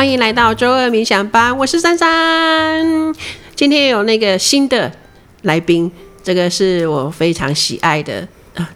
[0.00, 3.14] 欢迎来到周二冥想班，我是珊珊。
[3.54, 4.90] 今天有那个新的
[5.42, 5.92] 来宾，
[6.22, 8.26] 这个是我非常喜爱的。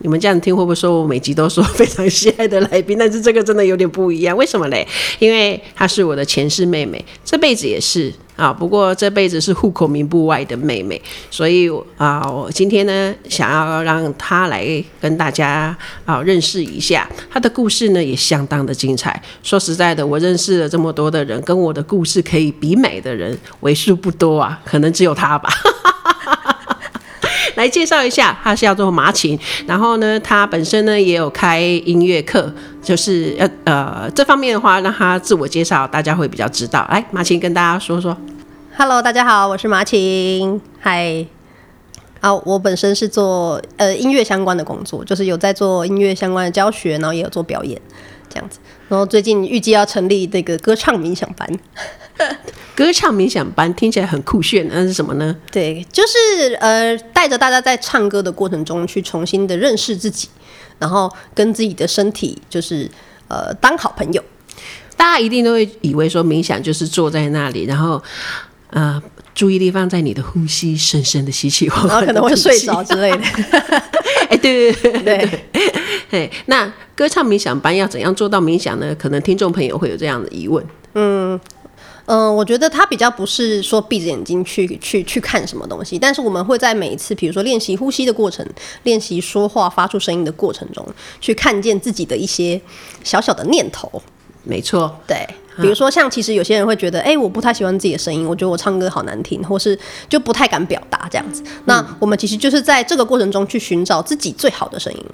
[0.00, 2.98] 你们这样听会不会说我每集都说非常喜爱的来宾？
[2.98, 4.86] 但是这个真的有点不一样，为什么嘞？
[5.18, 8.52] 因为她是我的前世妹妹，这辈子也是啊。
[8.52, 19.22] 不过这辈子是户口名簿外的妹妹，所以啊，我今天呢想要让她来跟大家啊认识一下她的故事呢，也相当的精彩。
[19.42, 25.50] 说实在的，我认识了这么多的人，跟我的故事可以比美的人为数不多啊，可能只有她吧。
[27.54, 36.86] 来介绍一下，他是叫做马琴，然后呢，他本身呢也有开音乐课，就是呃呃这方面的话，让他自我介绍，大家会比较知道。
[36.90, 38.16] 来，马琴跟大家说说。
[38.76, 40.60] Hello，大家好，我是马琴。
[40.80, 41.24] 嗨，
[42.20, 47.80] 啊，我本身是做呃音乐相关的工作，就是有在做音乐相关的教学，然后也有做表演
[48.28, 48.58] 这样子。
[48.88, 51.48] 然后最近预计要成立那个歌唱冥想班。
[52.74, 55.36] 歌唱冥想班听起来很酷炫，那是什么呢？
[55.52, 60.28] 对，就是呃，带着大家在唱歌的过程中去重新的认识自己，
[60.80, 62.90] 然后跟自己的身体就是
[63.28, 64.20] 呃当好朋友。
[64.96, 68.02] 大家一定都会以为说冥想就是坐在那里，然后
[68.70, 69.00] 呃
[69.36, 73.18] 注意力放在你的呼吸，深深的吸气，然后可能会睡着之类的。
[74.30, 75.44] 哎，对对对对
[76.10, 76.32] 对。
[76.46, 78.92] 那歌唱冥想班要怎样做到冥想呢？
[78.96, 80.64] 可能听众朋友会有这样的疑问。
[80.94, 81.38] 嗯。
[82.06, 88.46] 嗯、呃，我觉得他比较不是说闭着眼睛去去去看什么东西，但是我们会在每一次，比如说练习呼吸的过程，
[88.82, 90.86] 练习说话发出声音的过程中，
[91.20, 92.60] 去看见自己的一些
[93.02, 94.02] 小小的念头。
[94.42, 101.42] 没错，对，比如说像其实有些人会觉得，哎、欸，我不太喜欢自己的声音，我觉得我唱歌好难听，或是就不太敢表达这样子。
[101.64, 105.04] 那我们其实就是在这个过程中去寻找自己最好的声音。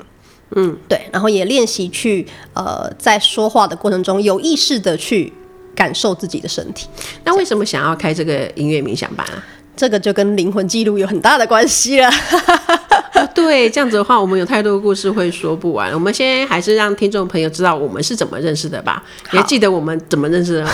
[0.56, 5.32] 嗯，对，然后也练习去呃，在说话的过程中有意识的去。
[5.74, 6.86] 感受自己的身体。
[7.24, 9.42] 那为什么想要开这个音乐冥想班啊？
[9.76, 12.10] 这个就跟灵魂记录有很大的关系了。
[13.14, 15.92] 哦，对，这样子的话，我们有太多故事会说不完。
[15.94, 19.02] 我们先还是让听众朋友知道我们是怎么认识的吧。
[19.32, 20.70] 你还记得我们怎么认识的吗？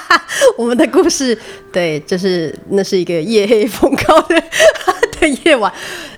[0.58, 1.36] 我们的故事，
[1.72, 4.42] 对，就是那是一个夜黑风高的
[5.20, 5.72] 的夜晚。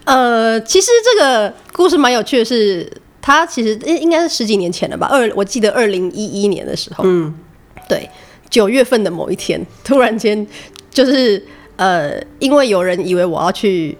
[0.04, 2.92] 呃，其实这个故事蛮有趣的是，是
[3.22, 5.06] 他其实应应该是十几年前了吧？
[5.10, 7.32] 二，我记得二零一一年的时候，嗯，
[7.88, 8.08] 对。
[8.50, 10.46] 九月份的某一天，突然间
[10.88, 13.96] 就是呃，因为有人以为我要去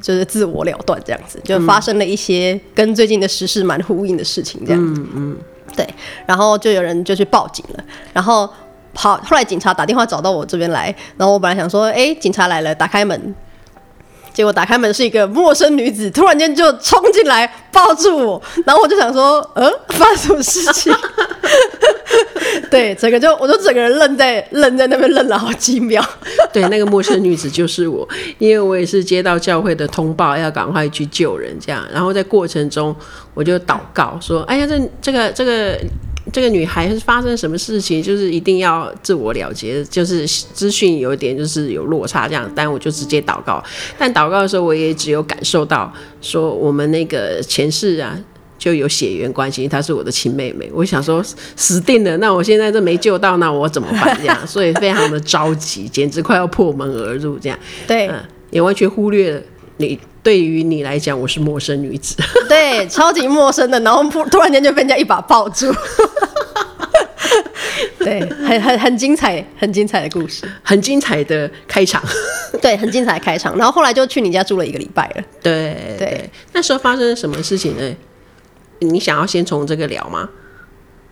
[0.00, 5.02] 就是自我了断这样子，就发生了一些跟最近的时事蛮呼应的事情这样子。
[5.02, 5.36] 嗯嗯，
[5.76, 5.86] 对，
[6.24, 7.84] 然后就有人就去报警了，
[8.14, 8.48] 然后
[8.94, 13.34] 好，后来警察打电话找到我这边来，然后我本来想说，哎，警察来了，打开门。
[14.38, 20.94] 结果打开门是一个陌生女子，突然间就冲进来抱住我，然后我就想说，嗯，发生什么事情？
[22.70, 26.00] 对，整个就我就整个人愣在愣在那边愣了好几秒。
[26.54, 32.94] 对，那个陌生女子就是我，因为我也是接到教会的通报，要赶快去救人，这样，然后在过程中
[33.34, 35.76] 我就祷告说，哎呀，这这个这个。
[36.32, 38.02] 这个女孩是发生什么事情？
[38.02, 43.62] 就是一定要自我了结，就是资讯有一点就是有落差这样，但我就直接祷告。
[43.96, 48.18] 但祷告的时候，我也只有感受到说，我们那个前世啊
[48.58, 50.70] 就有血缘关系，她是我的亲妹妹。
[50.72, 51.24] 我想说
[51.56, 54.16] 死定了，那我现在这没救到，那我怎么办？
[54.20, 57.58] 这样，所以非常的着急，简直快要破门而入这样。
[57.86, 59.42] 对，嗯，也完全忽略了
[59.78, 59.98] 你。
[60.28, 62.14] 对于你来讲，我是陌生女子。
[62.50, 65.74] 对，超级陌生的，然后突突然间就被人家一把抱住。
[67.98, 72.02] 对，很很很精彩，很精彩的故事，很精彩的开场。
[72.60, 73.56] 对，很精彩的开场。
[73.56, 75.24] 然后后来就去你家住了一个礼拜了。
[75.42, 77.96] 对对，那时候发生了什么事情呢？
[78.80, 80.28] 你想要先从这个聊吗？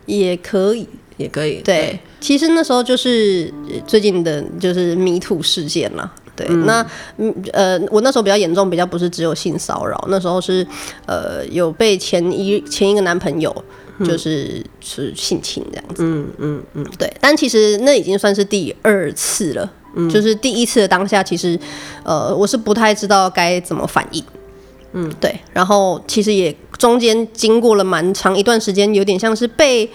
[0.05, 1.62] 也可以，也可以。
[1.62, 3.50] 对，对，其实那时候就是
[3.87, 6.12] 最近的，就是 Me Too 事件了。
[6.36, 6.86] 对，那
[7.16, 10.64] 嗯呃，我那时候比较严重，比较不是只有性骚扰，那时候是
[11.06, 13.64] 呃有被前一前一个男朋友
[14.05, 21.58] 就是是性侵这样子，嗯嗯嗯，对，但其实那已经算是第二次了，嗯，就是第一次的当下，其实
[22.05, 24.22] 呃我是不太知道该怎么反应，
[24.93, 29.90] 嗯，对，然后其实也中间经过了蛮长一段时间，有点像是被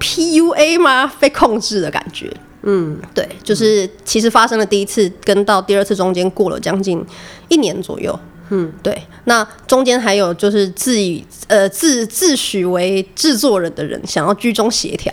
[0.00, 1.12] PUA 吗？
[1.20, 2.28] 被控制的感觉。
[2.70, 7.02] 嗯，对，就是其实发生了第一次跟到第二次中间过了将近
[7.48, 8.16] 一年左右。
[8.50, 15.10] 嗯，对，那中间还有就是自以呃自自诩为制作人的人想要居中协调，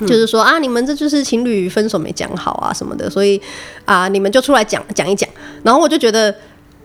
[0.00, 3.38] 嗯，就是说啊，你们这就是情侣分手没讲好啊什么的，所以
[3.84, 5.28] 啊你们就出来讲讲一讲。
[5.62, 6.34] 然后我就觉得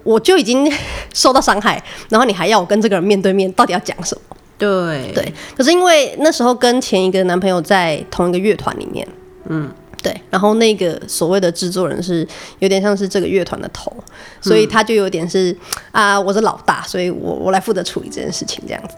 [0.03, 0.69] 我就已经
[1.15, 4.35] 受到伤害，然后你还要我跟这个人面对面，到底要讲什么？
[4.57, 9.07] 对对，可是因为那时候跟前一个男朋友在同一个乐团里面。
[9.47, 9.69] 嗯，
[10.05, 10.21] 对。
[10.29, 12.27] 然后那个所谓的制作人是
[12.59, 13.91] 有点像是这个乐团的头，
[14.39, 15.55] 所以他就有点是
[15.91, 18.93] 啊，我是老大，所以我我来负责处理这件事情这样子。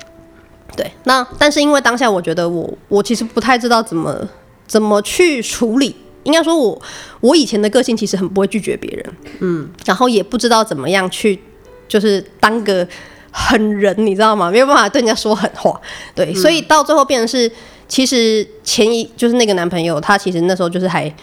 [0.76, 4.28] 对，那但是因为当下我觉得我我其实不太知道怎么
[4.68, 6.82] 怎么去处理，应该说我
[7.22, 11.40] 我以前的个性其实很不会拒绝别人，嗯，然后也不知道怎么样去
[11.88, 12.86] 就是当个
[13.32, 14.52] 狠人，你知道吗？
[14.52, 15.80] 没有办法对人家说狠话，
[16.14, 17.50] 对，所以到最后变成是。
[17.88, 21.14] 其实前一就是那个男朋友，他其实那时候就是还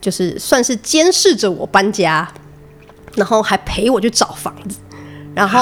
[0.00, 2.30] 就是算是监视着我搬家，
[3.14, 4.78] 然后还陪我去找房子，
[5.34, 5.58] 然后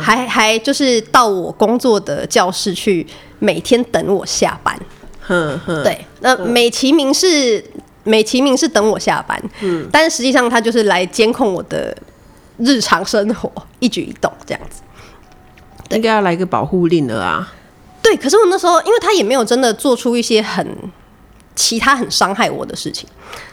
[0.00, 3.06] 还还就是到我工作的教室去
[3.38, 4.78] 每天等我下班。
[5.20, 7.64] 哼哼，对，那美其名是
[8.02, 11.96] 美其名是等我下班，嗯，但是实际上他就是来监控我的
[12.58, 14.82] 日常生活一举一动这样子。
[15.90, 17.52] 应该要来个保护令了啊！
[18.12, 20.66] 对，可是我那时候，因为他也没有真的做出一些很
[21.56, 23.08] 其他很伤害我的事情，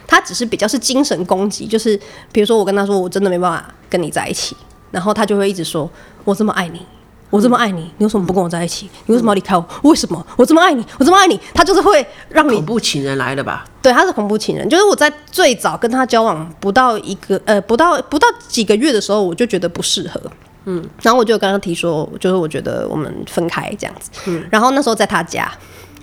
[0.06, 1.98] 他只是比较是精神攻击，就是
[2.30, 4.54] 比如说我跟他说我真的没办法跟你在一起，
[4.90, 5.90] 然后他就会一直说
[6.24, 6.84] 我这么爱你，
[7.30, 8.90] 我这么爱你，你为什么不跟我在一起？
[9.06, 9.64] 你为什么要离开我？
[9.84, 10.26] 为什么？
[10.36, 13.64] 我这么爱你，我这么爱你，他就是会让你恐怖情人来了吧？
[13.80, 20.20] 对，他是恐怖情人，就是我在最早跟他交往不到一个呃不到不到几个月的时候，我就觉得不适合。
[20.64, 24.10] 嗯，然后我就刚刚提说，就是我觉得我们分开这样子。
[24.26, 25.50] 嗯，然后那时候在他家，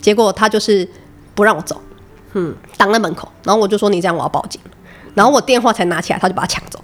[0.01, 0.87] 结果他就是
[1.35, 1.79] 不让我走，
[2.33, 3.31] 嗯，挡在门口。
[3.43, 4.59] 然后我就说你这样我要报警。
[5.13, 6.79] 然后我电话才拿起来，他就把他抢走。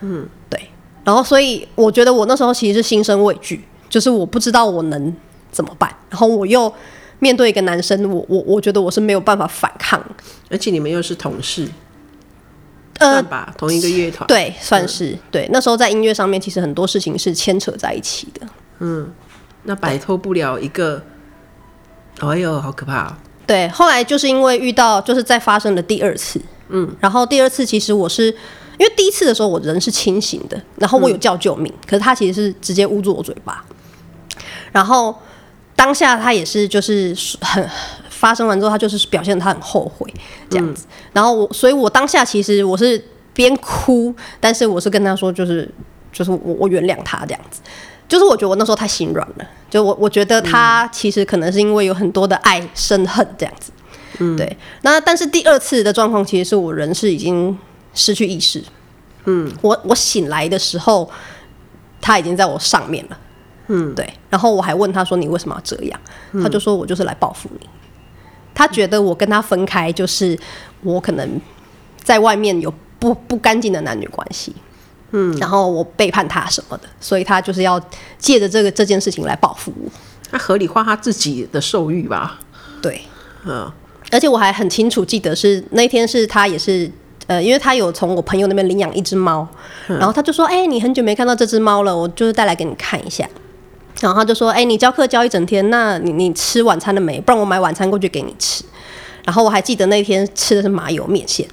[0.00, 0.70] 嗯，对。
[1.04, 5.14] 然后所以我觉得我那时候其实是心生畏惧，就是我不知道我能
[5.50, 5.94] 怎么办。
[6.10, 6.72] 然后我又
[7.18, 10.02] 面对一个男生，我我我觉得我是没有办法反抗，
[10.50, 11.68] 而且你们又是同事。
[13.02, 15.48] 算吧，同一个乐团，对，算是、嗯、对。
[15.52, 18.46] 那时候在音乐上面，其实很多事情是牵扯在一起的。
[18.78, 19.12] 嗯，
[19.64, 21.02] 那摆脱不了一个，
[22.20, 23.14] 哎呦，好可怕、哦！
[23.46, 26.40] 对，后来就是因为遇到，就是在发生了第二次。
[26.68, 28.26] 嗯，然后第二次其实我是
[28.78, 33.64] 因为第一次的时候我人是清醒的，然后我有叫救命，嗯、可是他其实是直接捂住我嘴巴。
[34.70, 35.14] 然后
[35.76, 37.68] 当下他也是就是很。
[38.22, 40.08] 发生完之后，他就是表现他很后悔
[40.48, 43.04] 这样子，嗯、然后我，所以我当下其实我是
[43.34, 45.68] 边哭，但是我是跟他说，就是
[46.12, 47.60] 就是我我原谅他这样子，
[48.06, 53.72] 就是我觉得我那时候太心软了，就我我觉得他其实可能是因为有很多的爱生恨这样子，
[54.20, 54.56] 嗯，对。
[54.82, 57.58] 那但是第二次的状况其实是我人是已经
[57.92, 58.62] 失去意识，
[59.24, 61.10] 嗯，我我醒来的时候，
[62.00, 63.18] 他已经在我上面了，
[63.66, 64.08] 嗯，对。
[64.30, 66.00] 然后我还问他说：“你为什么要这样？”
[66.40, 67.68] 他就说：“我就是来报复你。”
[68.54, 70.38] 他觉得我跟他分开，就是
[70.82, 71.40] 我可能
[72.02, 74.54] 在外面有不不干净的男女关系，
[75.10, 77.80] 嗯，然后我背叛他什么的，所以他就是要
[78.18, 79.90] 借着这个这件事情来报复我。
[80.30, 82.38] 他合理化他自己的受欲吧？
[82.80, 83.02] 对，
[83.44, 83.70] 嗯，
[84.10, 86.90] 而且我还很清楚记得是那天是他也是
[87.26, 89.46] 呃，因为他有从我朋友那边领养一只猫，
[89.86, 93.28] 然后他就说：“哎，你很久没看到这只猫了，我就是带来给你看一下。”
[94.02, 97.20] 然后他就说：“哎、欸，你教课教一整天，那你你吃晚餐了没？
[97.20, 98.64] 不然我买晚餐过去给你吃。”
[99.24, 101.46] 然后我还记得那天吃的是麻油面线，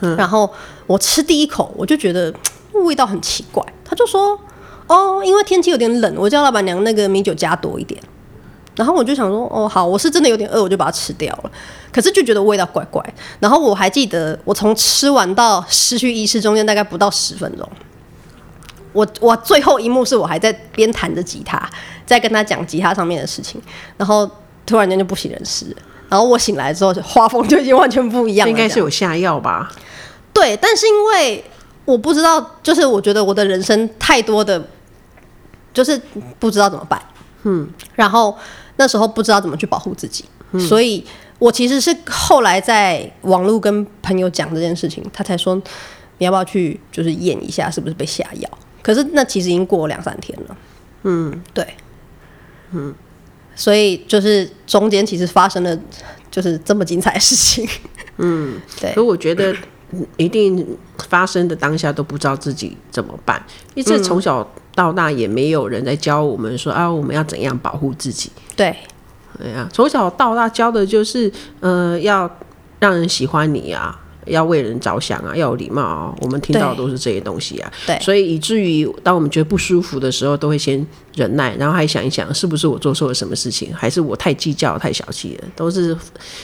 [0.00, 0.50] 嗯、然后
[0.86, 2.32] 我吃第一口我就觉得
[2.72, 3.62] 味道很奇怪。
[3.84, 4.40] 他就说
[4.88, 8.00] ：“哦，因为天气有点冷，我叫老板娘那个米酒加多一点。”
[8.74, 11.50] 然后我就想说：“哦，好，我是真的有点饿，我就把它吃掉了。”
[11.92, 13.04] 可是就觉得味道怪怪。
[13.40, 17.68] 然后我还记得，我从吃完到失去意识中间大概不到十分钟。
[18.92, 21.68] 我我最后一幕是我还在边弹着吉他，
[22.06, 23.60] 在跟他讲吉他上面的事情，
[23.96, 24.28] 然后
[24.64, 25.74] 突然间就不省人事，
[26.08, 28.50] 然后我醒来之后，画风就已经完全不一样了。
[28.50, 29.70] 应该是有下药吧？
[30.32, 31.44] 对，但是因为
[31.84, 34.62] 我不知道，就是我觉得我的人生太多的，
[35.72, 36.00] 就是
[36.38, 37.00] 不知道怎么办。
[37.44, 38.36] 嗯，然后
[38.76, 41.04] 那时候不知道怎么去保护自己，嗯、所以
[41.38, 45.54] 我其实是后来在网络跟朋友讲这件事情，他才说
[46.18, 48.48] 你要不要去就是验一下是不是被下药。
[48.88, 50.56] 可是那其实已经过了两三天了，
[51.02, 51.74] 嗯，对，
[52.72, 52.94] 嗯，
[53.54, 55.78] 所以就是中间其实发生了
[56.30, 57.68] 就是这么精彩的事情，
[58.16, 58.94] 嗯， 对。
[58.94, 59.54] 所以我觉得
[60.16, 60.66] 一定
[61.06, 63.42] 发生的当下都不知道自己怎么办，
[63.74, 68.32] 因为这从小到大也没有人在教我们说啊，我们要怎样保护自己。
[68.56, 68.74] 对，
[69.36, 71.30] 对呀，从小到大教的就是
[71.60, 72.38] 呃，要
[72.80, 73.94] 让人喜欢你呀。
[74.28, 77.72] 要为人着想啊，要有礼貌啊，我们听到的都是这些东西啊。
[77.86, 85.48] 对，所以以至于当我们觉得不舒服的时候，都会先忍耐，然后还想一想，是不是我做错了什么事情，还是我太计较、太小气了？
[85.56, 85.96] 都是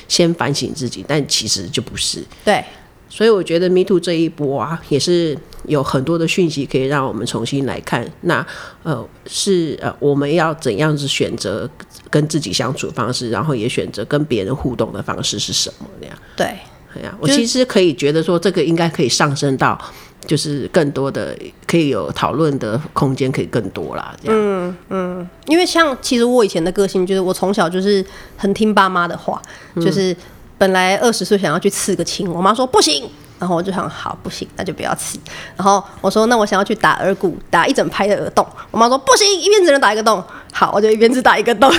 [0.08, 2.24] 先反省自己，但其实就不是。
[2.44, 2.64] 对，
[3.08, 5.36] 所以我觉得 Me Too 这一波啊，也是
[5.66, 8.10] 有很多的讯息可以让我们重新来看。
[8.22, 8.44] 那
[8.82, 11.68] 呃，是呃，我们要怎样子选择
[12.10, 15.86] 跟自己相处方式，然后也选择跟别人互动的方式是什么？
[16.00, 16.16] 那样。
[16.36, 16.56] 对。
[16.96, 19.78] 哎呀，我其实可以觉得说，这个应该可以上升到，
[20.26, 21.36] 就是更多的
[21.66, 24.14] 可以有讨论的空间，可以更多啦。
[24.22, 28.04] 这样，嗯嗯，因为像其实我以前的个性，就是我从小就是
[28.36, 29.40] 很听爸妈的话，
[29.76, 30.16] 就是
[30.56, 35.18] 本来二十岁想要去刺个青，我妈说不行，然后我就想好不行，那就不要刺。
[35.56, 40.22] 然后我说那我想要去打耳骨，打一整排的耳洞，我妈说不行，一边只能打一个洞。
[40.52, 41.70] 好，我就一边只打一个洞，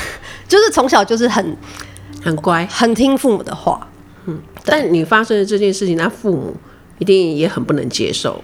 [0.48, 1.58] 就是从小就是很
[2.22, 3.88] 很乖，很听父母的话。
[4.26, 6.56] 嗯，但你发生的这件事情，那父母
[7.00, 8.42] 一定也很不能接受。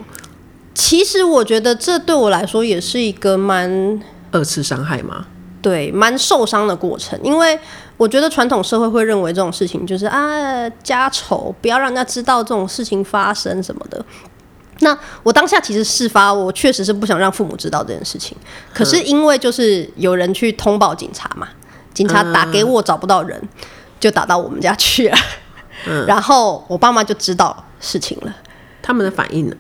[0.74, 5.26] 其实我觉得这对我来说也是一个蛮二次伤害吗？
[5.62, 7.20] 对，蛮受伤的过程。
[7.22, 7.60] 因为
[7.98, 14.04] 我觉得传统社会会认为这种事情就是啊家丑，不要让人家知道这种事情发生什么的。
[14.80, 18.36] 那我当下其实事发，我确实是不想让父母知道这件事情。
[18.74, 21.48] 可是因为就是有人去通报警察嘛，
[21.94, 23.40] 警察打给我找不到人，
[24.00, 25.18] 就打到我们家去了。
[25.86, 28.36] 嗯，然后我爸妈就知道事情了，
[28.82, 29.56] 他们的反应呢？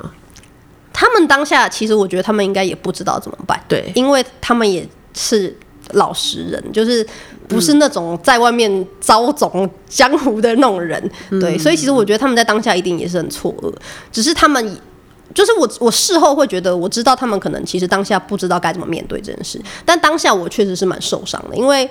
[0.93, 5.55] 他们当下其实我觉得他们应该也不知道怎么办，对，因为他们也是
[5.93, 7.03] 老实人，就是
[7.47, 13.73] 不是那种在外面招总江湖的那种人，嗯，对，所以其实我觉得他们在当下一定也是很错愕，
[14.11, 14.77] 只是他们
[15.33, 21.89] 就是我我事后会觉得我知道他们可能其实当下不知道该怎么面对这件事，但当下我确实是蛮受伤的，因为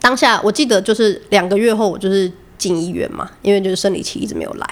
[0.00, 2.30] 当下我记得就是两个月后我就是。
[2.62, 4.66] 进医院嘛，因为就是生理期一直没有来，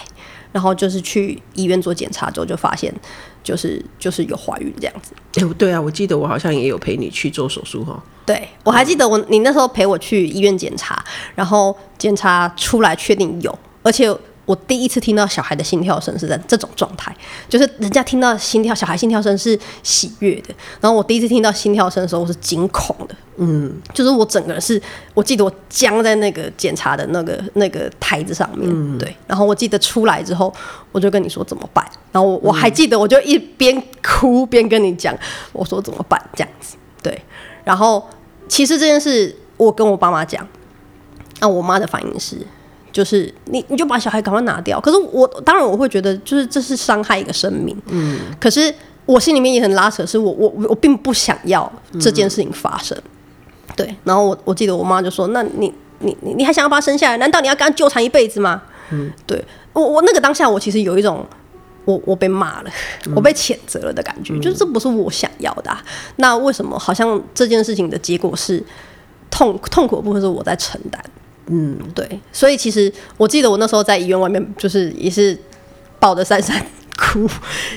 [0.53, 2.95] 然后就是去医院做检查之后就发现，
[3.43, 5.13] 就是就是有怀孕这样子。
[5.41, 8.01] 欸，对啊，我记得我好像也有陪你去做手术哈。
[8.25, 11.05] 对，我还记得我你那时候陪我去医院检查，
[11.35, 14.17] 然后检查出来确定有，而且。
[14.47, 17.15] 我第一次听到小孩的心跳声是在这种状态，
[17.49, 24.81] 就是人家听到心跳，小孩心跳声是喜悦的，然后我第一次听到心跳声的时候，我是惊恐的，嗯，就是我整个人是，
[25.15, 30.53] 我记得我僵在那个检查的那个那个台子上面，嗯，对，然后我记得出来之后，
[30.91, 35.17] 我就跟你说怎么办，然后我我还记得我就一边哭边跟你讲，
[35.53, 37.23] 我说怎么办这样子，对，
[37.63, 38.05] 然后
[38.49, 40.45] 其实这件事我跟我爸妈讲，
[41.39, 42.39] 那我妈的反应是。
[42.93, 44.81] 就是你，你就把小孩赶快拿掉。
[44.81, 47.77] 可是我当然我会觉得，就是这是伤害一个生命。
[47.89, 48.19] 嗯。
[48.41, 48.73] 可是
[49.07, 51.71] 我心里面也很拉扯，是我我我并不想要
[52.01, 52.97] 这件事情发生。
[52.99, 53.97] 嗯、对。
[54.05, 57.17] 然后我我记得我妈就说：“那你你你你还想要把他生下来？
[57.17, 59.11] 难道你要跟他纠缠一辈子吗？”嗯。
[59.27, 59.45] 对。
[59.73, 61.25] 我我那个当下我其实有一种
[61.85, 62.71] 我我被骂了，
[63.07, 65.81] 嗯、我被谴责了的感觉，嗯、就是这不是我想要的、啊。
[66.17, 68.63] 那为什么好像这件事情的结果是
[69.31, 71.03] 痛痛苦的部分是我在承担？
[71.53, 75.37] 嗯，对，所以其实我记得我那时候在医院外面，就是也是
[75.99, 76.65] 抱着珊珊
[76.97, 77.29] 哭，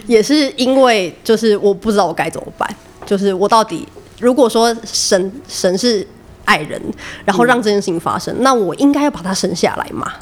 [0.05, 2.69] 也是因为就是我不知道我该怎么办，
[3.03, 3.87] 就是我到底
[4.19, 6.05] 如果说神神是
[6.45, 6.79] 爱人，
[7.25, 10.13] 然后让这件事情发生，嗯、那我应该要把他生下来吗？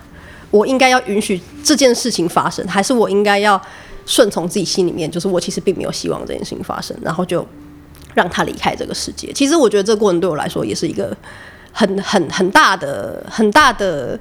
[0.49, 3.61] 我应该要允许这件事情发生，还是我应该要
[4.05, 7.45] 顺从自己心里面，就是我其实并没有希望这件事情发生，然后就
[8.13, 9.29] 让他离开这个世界。
[9.33, 11.13] 其实我觉得这个过程对我来说也是一个。
[11.71, 14.19] 很很很大的很大的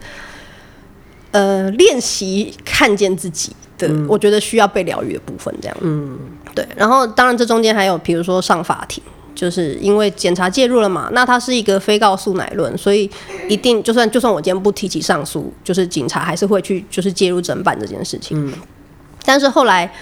[1.33, 6.19] 呃练习，看见自己的，嗯、我觉得需要被疗愈的部分，这样，嗯，
[6.55, 6.67] 对。
[6.77, 9.03] 然后当然这中间还有，比如说上法庭，
[9.35, 13.11] 就是因为检察介入了嘛，那它是一个非告诉乃论，所以
[13.49, 18.37] 一定就算就算我今天不提起上诉，就是警察还是会去就是介入整办这件事情。
[18.47, 18.53] 嗯，
[19.25, 19.93] 但是后来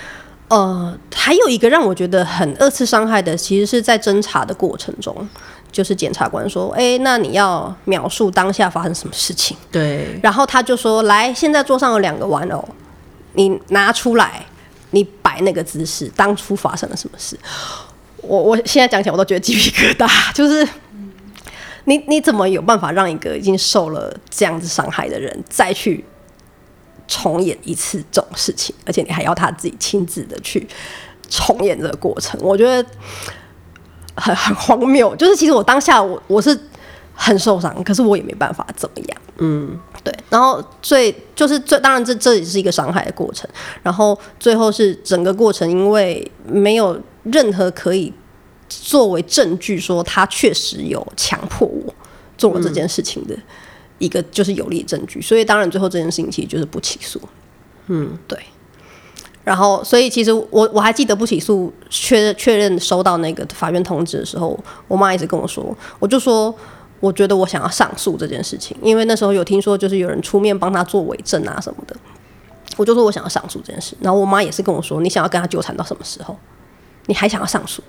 [0.49, 5.29] 呃还有一个让我觉得很二次伤害的，其实是在侦查的过程中。
[5.79, 10.19] 就是检察官说：“哎、欸，那你要描述当下发生什么事情？”对。
[10.21, 12.69] 然后他就说：“来，现在桌上有两个玩偶，
[13.35, 14.45] 你拿出来，
[14.91, 17.39] 你摆那个姿势，当初发生了什么事？”
[18.23, 20.09] 我我现在讲起来，我都觉得鸡皮疙瘩。
[20.35, 20.69] 就是
[21.85, 26.05] 你你怎么有办法让一个已经受了这样子伤害的人再去
[27.07, 28.75] 重演一次这种事情？
[28.85, 30.67] 而且你还要他自己亲自的去
[31.31, 32.41] 重演这个过程？
[32.43, 32.85] 我觉得。
[34.19, 36.59] 很 很荒谬，就是其实我当下我我是
[37.15, 39.21] 很受伤，可是我也没办法怎么样。
[39.39, 40.13] 嗯，对。
[40.31, 43.49] 然后最就是最当然这这也是一个伤害的过程。
[43.83, 48.13] 然后最后是整个过程，因为没有任何可以
[48.69, 51.95] 作为证据说他确实有强迫我
[52.37, 53.37] 做了这件事情的
[53.99, 57.21] 一个就是有力证据，所以当然最后这件事情其实就是不起诉。
[57.87, 58.39] 嗯，对。
[59.49, 66.55] 然后，所以其实我我还记得不起诉确确认收到那个法院通知的时候，我妈一直跟我说，我就说
[67.01, 71.97] 我觉得我想要上诉这件事情，因为那时候有听说就是有人出面帮他做伪证啊什么的，
[72.77, 73.97] 我就说我想要上诉这件事。
[74.03, 76.37] 然后我妈也是跟我说，你想要跟他纠缠到什么时候？
[77.07, 77.83] 你还想要上诉？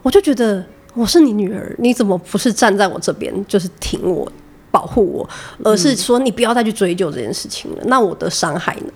[0.00, 4.26] 我就觉得我是你女儿，你怎么不是站在我这边，就是挺我
[4.70, 5.28] 保护我，
[5.62, 7.82] 而是说你不要再去追究这件事情了。
[7.84, 8.92] 那我的伤害呢？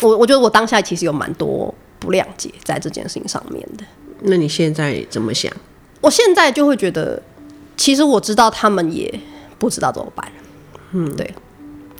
[0.00, 3.84] 我我觉得我当下其实有蛮多不谅解在这件事情上面的。
[4.22, 5.52] 那你现在怎么想？
[6.00, 7.22] 我现在就会觉得，
[7.76, 9.12] 其实我知道他们也
[9.58, 10.30] 不知道怎么办。
[10.92, 11.32] 嗯，对。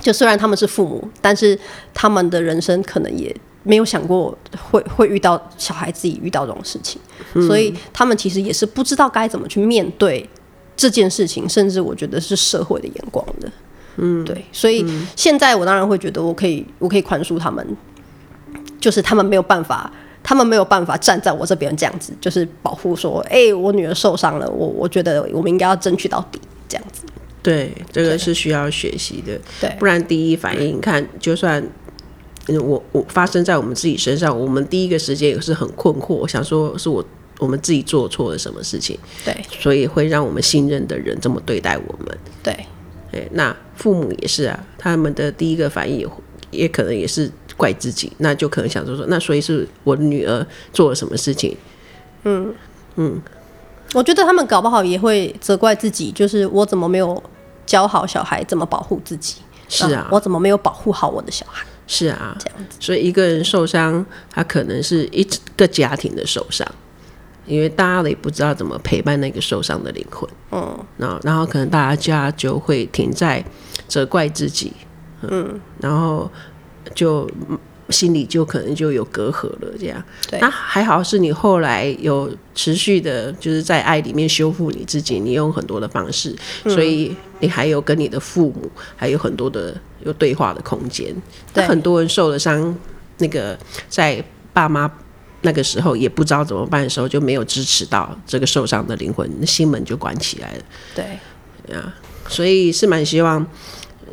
[0.01, 1.59] 就虽然他们是父母，但是
[1.93, 4.37] 他们的人生可能也没有想过
[4.71, 6.99] 会会遇到小孩自己遇到这种事情，
[7.35, 10.27] 嗯、所以他们其实也是不知道该怎么去面对
[10.75, 13.53] 这件事情，甚至我觉得是社会的眼光的。
[13.97, 14.43] 嗯，对。
[14.51, 14.83] 所以
[15.15, 17.77] 现在我当然会觉得我可以我可以宽恕他们，
[18.81, 27.05] 就是他们没有办法，他们没有办法站在我这边这样子，就是保护说，哎、欸，我女儿受伤了，我我觉得我们应该要争取到底，这样子。
[27.43, 29.39] 对，这个是需要学习的。
[29.61, 31.63] 对，不然第一反应，你看，就算
[32.49, 37.03] 我我发生在我们自己身上，我们第一个时间也是很困惑，我想说是我
[37.39, 42.19] 我们自己做错了什么事情，对，所以会让我们信任的人这么对待我们。
[42.43, 42.53] 对，
[43.13, 46.07] 哎，那父母也是啊，他们的第一个反应也
[46.51, 47.31] 也可能也是
[47.61, 51.55] 怪自己，那就可能想说说，那所以是我的女儿做了什么事情？
[52.25, 52.55] 嗯
[52.97, 53.21] 嗯。
[53.93, 57.21] 我觉得他们搞不好也会责怪自己，就是我怎么没有
[57.67, 59.37] 教好小孩怎么保护自己？
[59.69, 61.67] 是啊，我怎么没有保护好我的小孩？
[61.87, 62.77] 是啊，这样子。
[62.81, 65.27] 所以一个人受伤，他可能是一
[65.57, 66.65] 个家庭的受伤，
[67.47, 70.31] 因为大家也不知道怎么陪伴那个受伤的灵魂。
[70.53, 73.45] 嗯，然后然后可能大家就会停在
[73.89, 74.73] 责怪自己，
[75.23, 76.31] 嗯，然后
[76.95, 77.29] 就。
[77.91, 80.01] 心里就可能就有隔阂了，这样。
[80.31, 80.39] 对。
[80.39, 86.33] 那还好是你后来有持续的，就是在爱里面修复你自己，你用很多的方式，
[86.63, 91.13] 嗯，所以你还有跟你的父母还有很多的有对话的空间。
[91.53, 91.67] 对。
[91.67, 92.73] 很多人受了伤，
[93.19, 93.59] 那个
[93.89, 94.89] 在爸妈
[95.41, 100.63] 那个时候也不知道怎么办的时候，就没有支持到这个受伤的灵魂，心门就关起来了。
[100.95, 101.75] 对。
[101.75, 101.93] 啊，
[102.29, 103.45] 所以是蛮希望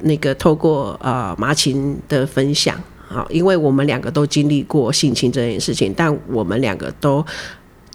[0.01, 2.81] 那个透过呃麻琴的分享。
[3.10, 7.25] 好，因为我们两个都经历过性侵这件事情，但我们两个都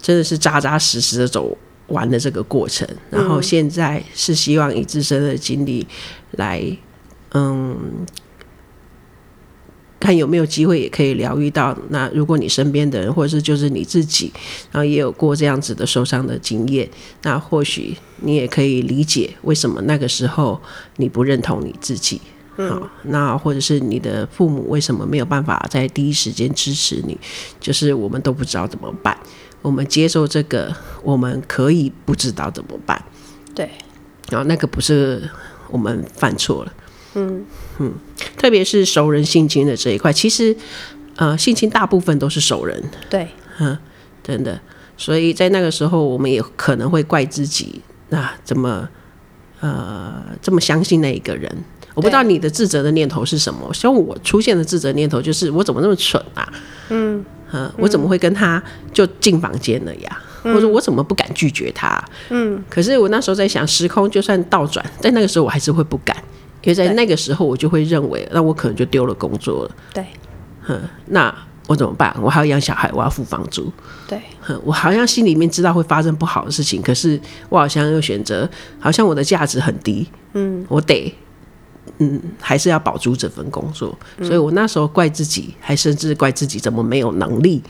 [0.01, 1.55] 真的是扎扎实实的走
[1.87, 5.85] 完了这个过程，然后现在是希望以自身的经历
[6.31, 6.65] 来，
[7.33, 7.77] 嗯，
[10.03, 11.73] 看有没有机会也可以疗愈到。
[11.87, 14.29] 那如果你身边的人，或者是就是你自己，
[14.69, 16.89] 然后也有过这样子的受伤的经验，
[17.21, 20.61] 那或许你也可以理解为什么那个时候
[20.97, 22.19] 你不认同你自己。
[22.55, 27.17] 好，那或者是你的父母为什么没有办法在第一时间支持你？
[27.61, 29.17] 就是我们都不知道怎么办。
[29.61, 33.01] 我们接受这个，我们可以不知道怎么办。
[33.55, 33.69] 对，
[34.29, 35.27] 然后那个不是
[35.69, 36.73] 我们犯错了。
[37.15, 37.45] 嗯
[37.79, 37.93] 嗯，
[38.37, 40.55] 特别是熟人性侵的这一块，其实
[41.15, 42.83] 呃，性侵大部分都是熟人。
[43.09, 43.27] 对，
[43.59, 43.77] 嗯，
[44.23, 44.59] 真的。
[44.95, 48.87] 所以在那个时候，我们也可能会怪自己，那怎么
[49.59, 51.51] 呃这么相信那一个人？
[51.95, 56.51] 我不知道你的自责的念头是什么，像我出现的自责念头就是我怎么那么蠢啊？
[56.89, 60.21] 嗯，嗯，我怎么会跟他就进房间了呀？
[60.43, 62.03] 嗯，或者我怎么不敢拒绝他？
[62.29, 66.15] 嗯，可是我那时候在想，时空就算倒转，在那个时候我还是会不敢，
[66.63, 69.71] 因为在那个时候我就会认为，那我可能就丢了工作了。
[69.93, 70.05] 对，
[70.67, 71.33] 嗯，那
[71.67, 72.15] 我怎么办？
[72.21, 73.71] 我还要养小孩，我要付房租。
[74.07, 78.49] 对，嗯，我好像心里面知道会发生不好的事情，可是我好像又选择，
[78.79, 80.07] 好像我的价值很低。
[80.33, 81.13] 嗯，我得。
[81.97, 87.61] 嗯，还是要保住这份工作，嗯，所以我那时候怪自己，还甚至怪自己怎么没有能力，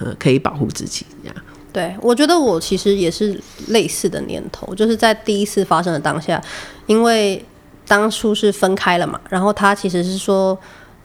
[0.00, 1.36] 呃，可以保护自己这样。
[1.72, 6.42] 对，我觉得我其实也是类似的念头，就是在第一次发生的当下，
[6.86, 7.42] 因为
[7.88, 10.56] 当初是分开了嘛，然后他其实是说，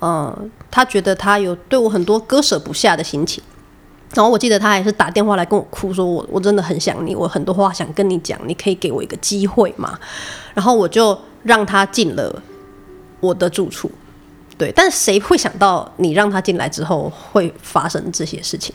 [0.02, 3.41] 嗯，他觉得他有对我很多割舍不下的心情，
[4.13, 9.98] 然后我记得他还是打电话来跟我哭，说我我真的很想你，我很多话想跟你讲，你可以给我一个机会嘛，
[10.54, 11.17] 然后我就。
[11.43, 12.41] 让他进了
[13.19, 13.91] 我的住处，
[14.58, 18.74] 对，但谁会想到你让他进来之后会发生这些事情？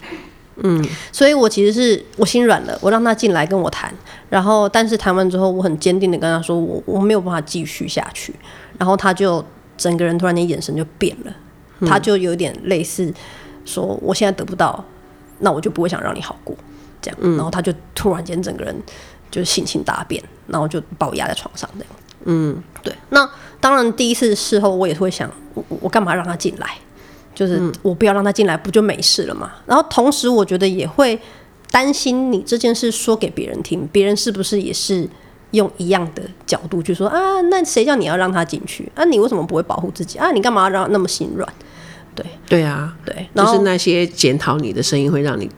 [0.62, 3.92] 嗯，所以我其实是我心软了，我让他进来跟我谈，
[4.28, 8.34] 然后但是谈完之后，我很坚定的跟他说，我我没有办法继续下去，
[8.78, 9.44] 然后他就
[9.76, 11.32] 整个人突然间眼神就变了，
[11.86, 13.12] 他就有点类似
[13.64, 14.84] 说，我现在得不到，
[15.38, 16.56] 那我就不会想让你好过，
[17.00, 18.74] 这样，然后他就突然间整个人
[19.30, 21.92] 就性情大变，然后就把我压在床上这样。
[22.24, 22.92] 嗯，对。
[23.10, 23.28] 那
[23.60, 26.76] 当然，第一次事后我也会想，我我干嘛让他进来？
[27.38, 29.52] 就是我不要让他进来，不就没事了吗？
[29.64, 31.16] 然后同时，我觉得也会
[31.70, 35.08] 担心你这件事说给别人听，别人是不是也是
[35.52, 37.40] 用一样的角度去说啊？
[37.42, 38.90] 那谁叫你要让他进去？
[38.96, 40.32] 啊，你为什么不会保护自己啊？
[40.32, 41.48] 你干嘛要让那么心软？
[42.16, 45.48] 对，对啊，对，就是那些检讨你的声音会让你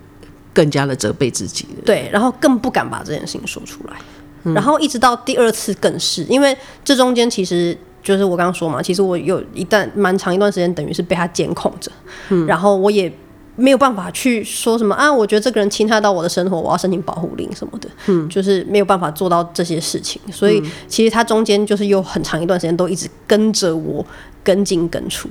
[0.53, 1.66] 更加的责备自己。
[1.87, 3.97] 对，然后更不敢把这件事情说出来。
[4.45, 11.91] 嗯，然后一直到第二次更是，因为这中间其实就是我刚刚说嘛，其实我有一段蛮长一段时间，等于是被他监控着，
[12.29, 13.13] 嗯，然后我也。
[13.57, 20.19] 没有办法去说什么啊，我觉得这个人侵害到我的生活，我要申请保护令什么的，嗯，就是没有办法做到这些事情。
[20.33, 24.07] 所以其实他中间就是有很长一段时间都一直跟着我，
[24.43, 25.29] 跟进跟出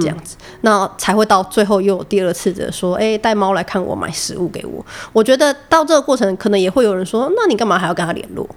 [0.00, 4.84] 这样子，那才会到最后又有第二次的说，哎，带猫来看我，买食物给我。
[5.12, 8.48] 我觉得到这个过程，可能也会有人说，那你干嘛还要跟他联络？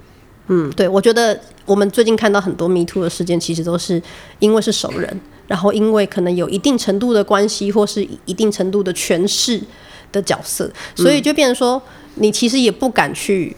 [0.48, 4.02] 嗯，对，我觉得我们最近看到很多 Me Too 的事件，其实都是
[4.40, 5.20] 因为是熟人。
[5.48, 9.62] 然后，因为可能有一定程度的关系，或是一定程度的权势
[10.12, 11.80] 的角色，所以就变成说，
[12.16, 13.56] 你其实也不敢去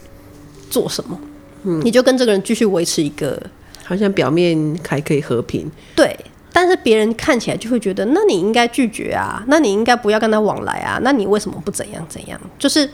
[0.68, 1.18] 做什么，
[1.62, 3.40] 嗯，你就跟这个人继续维持一个，
[3.84, 6.14] 好像表面还可以和平，对，
[6.52, 12.38] 但是别人看起来就会觉得，那你应该拒绝啊，那你应该不要跟他往来啊，那你为什么不怎样怎样？
[12.58, 12.86] 就是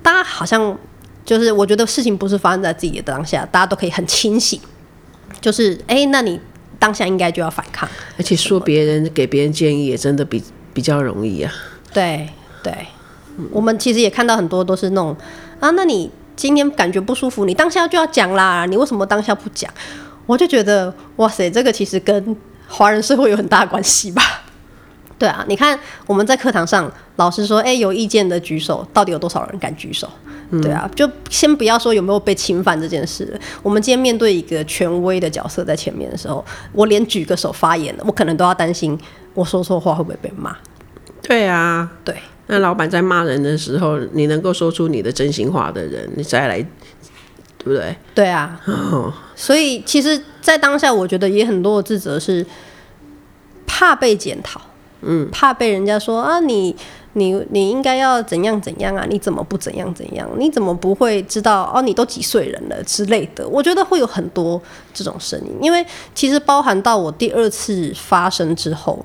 [0.00, 0.78] 大家好像
[1.28, 4.58] 就是，我觉得事情不是发生在自己的当下，大家都可以很清醒，
[5.40, 6.40] 就是哎，那你。
[6.80, 10.40] 当下应该就要反抗，而且说别人给别人建议也真的比
[10.72, 11.52] 比较容易啊。
[11.92, 12.28] 对
[12.62, 12.72] 对、
[13.36, 15.08] 嗯，我们其实也看到很多都是那种
[15.58, 19.68] 啊，那你今天感觉不舒服，你当下就要讲啦，你为什么当下不讲？
[20.24, 22.36] 我就觉得哇塞，这个其实跟
[22.68, 24.22] 华人社会有很大关系吧。
[25.18, 30.08] 对啊，你看我们在课堂上，老师说，哎，有意见的举手，到底有多少人敢举手？
[30.50, 33.38] 嗯、对啊，就先不要说有没有被侵犯这件事。
[33.62, 38.98] 我们今天面对一个权威的角色在前面的时候，我连举个手发言，我可能都要担心
[39.34, 40.56] 我说错话会不会被骂。
[41.20, 42.14] 对啊，对。
[42.46, 46.56] 那老板在骂人的时候，你能够说出你的真心话的人，你再来，
[47.58, 47.94] 对不对？
[48.14, 48.58] 对啊。
[48.64, 52.46] 哦、所以其实，在当下，我觉得也很多的自责是
[53.66, 54.58] 怕被检讨。
[55.02, 56.74] 嗯，怕被人家说啊，你
[57.12, 59.06] 你你应该要怎样怎样啊？
[59.08, 60.28] 你怎么不怎样怎样？
[60.36, 61.80] 你怎么不会知道哦？
[61.80, 63.46] 你都几岁人了之类的？
[63.48, 64.60] 我觉得会有很多
[64.92, 69.04] 这种声音，因为其实包含到我第二次发生之后，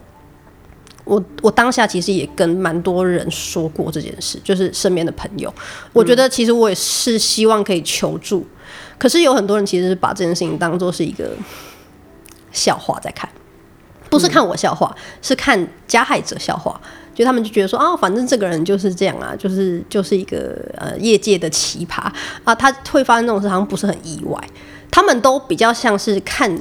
[1.05, 5.53] 我我当下其实也跟蛮多人说过这件事，就是身边的朋友。
[5.91, 8.45] 我觉得其实我也是希望可以求助，
[8.97, 11.31] 可是有很多人其实是把这件事情当做是一个
[12.51, 13.29] 笑话在看。
[14.13, 16.79] 不是看我笑话，是看加害者笑话。
[17.15, 22.11] 就他们就觉得说啊，反正这个人就是这样啊，就是就是一个呃业界的奇葩
[22.43, 24.39] 啊，他会发生这种事，好像不是很意外。
[24.89, 26.59] 他们都比较像是看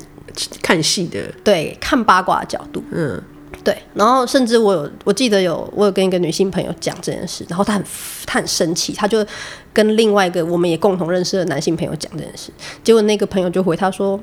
[0.63, 3.23] 看戏的，对，看八卦的角度，嗯，
[3.65, 3.77] 对。
[3.95, 7.85] 然后甚至我有我记得有我有跟一个女性朋友讲这件事，然后她很
[8.27, 9.25] 她很生气，她就
[9.73, 12.51] 跟另外一个我们也共同认识的男性朋友讲这件事，
[12.85, 14.21] 结果那个朋友就回她说，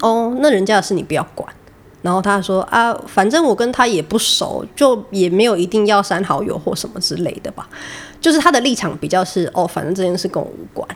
[0.00, 1.48] 哦，那人家的事你不要管。
[2.08, 7.68] 然后他说啊，反正我跟他也不熟，就也没有一定要删好友或什么之类的吧。
[8.18, 10.88] 就是他的立场比较是哦，反正这件事跟我无关。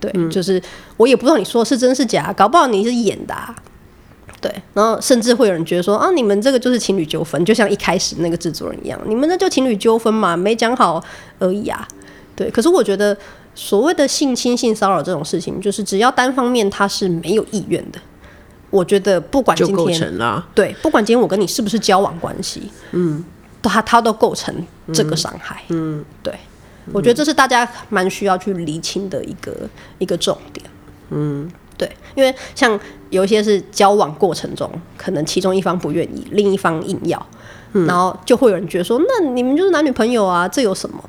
[0.00, 0.60] 对，嗯、就是
[0.96, 3.54] 我也不知道你说是真是假，搞不好你是演的、啊。
[4.40, 11.00] 对，然后甚至会有人觉得说啊，你们这个就是情侣纠纷，就像一开始那个制作人一样，你们那就情侣纠纷嘛，没讲好
[11.38, 11.86] 而已啊。
[12.34, 13.16] 对，可是我觉得
[13.54, 18.00] 所谓的性侵、性骚扰这种事情，就是只要单方面他是没有意愿的。
[18.70, 20.18] 我觉得不管今天
[20.54, 23.24] 对，不管今天我跟你是不是交往关系，嗯，
[23.62, 24.54] 他他都构成
[24.92, 26.34] 这个伤害，嗯，对，
[26.92, 29.54] 我觉得这是大家蛮需要去厘清的一个
[29.98, 30.66] 一个重点，
[31.10, 32.78] 嗯，对，因为像
[33.10, 37.26] 有一些是交往过程中，可能其中一方不愿意，另一方硬要，
[37.72, 41.02] 嗯，然后就会有人觉得说，那你们就是男女朋友啊，这有什么，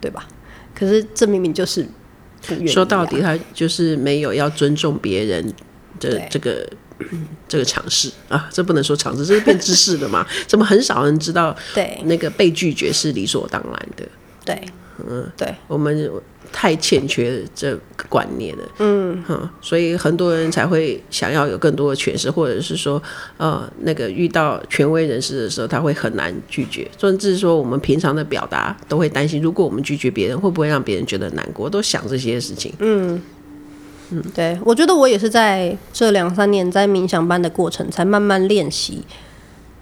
[0.00, 0.26] 对吧？
[0.74, 1.86] 可是这明明就是
[2.66, 5.52] 说到底，他就是没有要尊重别人。
[6.00, 6.66] 这这个
[7.46, 10.26] 这个尝试啊，这不能说尝试，这是变知识的嘛？
[10.48, 11.54] 怎么很少人知道？
[11.74, 14.04] 对，那个被拒绝是理所当然的。
[14.44, 14.60] 对，
[15.06, 16.10] 嗯，对，我们
[16.52, 18.64] 太欠缺这个观念了。
[18.78, 23.00] 嗯，哈、嗯，所以很多人才会想要有更多的诠释，或者是说，
[23.36, 31.70] 呃，那个遇到权威人士的时候，他会很难拒绝，甚至说我们平常的表达都会担心，如果我们拒绝别人，会不会让别人觉得难过？
[31.70, 32.72] 都想这些事情。
[32.80, 33.20] 嗯。
[34.10, 39.04] 嗯，对，我觉得我也是在这两三年在冥想班的过程，才慢慢练习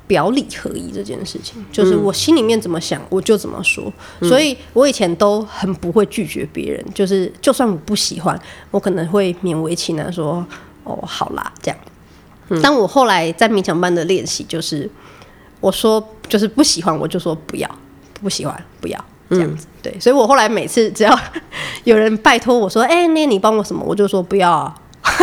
[0.06, 1.64] 表里合一这件事情。
[1.72, 3.92] 就是我心里面怎么想，我就怎么说。
[4.22, 8.38] 所以我以前都很不会拒绝别人，就是就算我不喜欢，
[8.70, 10.44] 我可能会勉为其难说
[10.84, 11.78] ：“哦，好啦，这样。”
[12.62, 14.90] 但我后来在冥想班的练习，就是
[15.60, 17.70] 我说就是不喜欢，我就说不要，
[18.22, 19.04] 不喜欢，不要。
[19.30, 21.18] 这样子，对，所以我后来每次只要
[21.84, 24.74] 有人拜托我说：“哎、欸，那你帮我什么？”我就说不要啊，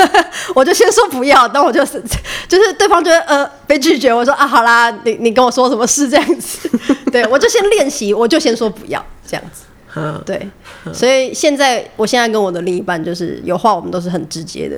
[0.55, 1.47] 我就先说不要。
[1.47, 2.01] 但我就是
[2.47, 6.69] 就是对方觉得呃被拒绝，我说啊好啦，你你跟我说什么事这样子？
[7.11, 9.63] 对，我就先练习，我就先说不要这样子。
[9.97, 10.45] 嗯，对，
[10.93, 14.77] 所以现在我现在跟我的另一半就是有话我们都是很直接的，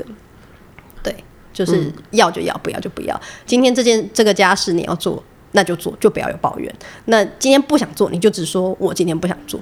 [1.02, 1.16] 对，
[1.52, 3.20] 就是要就要，不要就不要。
[3.44, 5.24] 今天这件这个家事你要做，
[5.58, 6.72] 那就做，就不要有抱怨。
[7.06, 9.60] 那今天不想做，你就只说我今天不想做。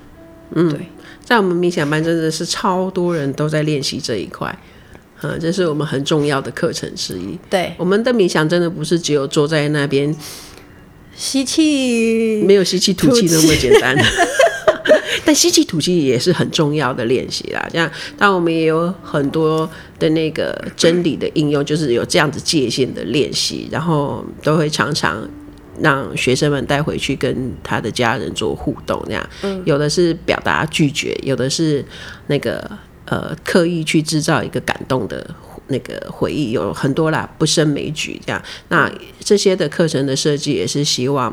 [0.51, 0.85] 嗯，对，
[1.23, 4.53] 在我们冥想班真的是超多人都在练习这一块。
[5.21, 7.39] 嗯，这是我们很重要的课程之一。
[7.49, 10.13] 对，我们的冥想真的不是只有坐在那边
[11.15, 13.95] 吸气，没有吸气吐气那么简单。
[15.23, 17.65] 但吸气吐气也是很重要的练习啦。
[17.71, 25.27] 这样，当我们也有很多的那个真理的应用，就是有这样子界限的练习，然后都会常常
[25.81, 29.01] 让学生们带回去跟他的家人做互动。
[29.05, 31.85] 这样，嗯，有的是表达拒绝，有的是
[32.27, 32.69] 那个。
[33.07, 35.29] 呃，刻意去制造一个感动的
[35.67, 38.19] 那个回忆有很多啦，不胜枚举。
[38.25, 41.29] 这样，那这些的课程的设计也是希望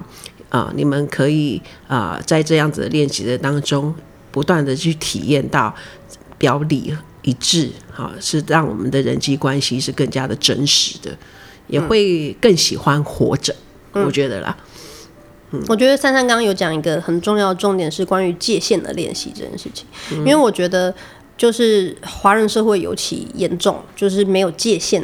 [0.50, 3.94] 啊、呃，你们可以啊、呃，在这样子的练习的当中，
[4.30, 5.74] 不断的去体验到
[6.36, 11.16] 表里一致，哈、啊，是让我们的人际关系是更加的真实的，
[11.68, 13.50] 也会更喜欢活着。
[13.54, 13.56] 嗯、
[13.92, 14.56] 我觉得啦，
[15.50, 20.94] 嗯，我觉得珊珊刚刚有讲一个很重要的重点是关于界限的练习这件事情，嗯、因为我觉得。
[21.34, 25.02] 就是华人社会尤其严重，就是没有界限，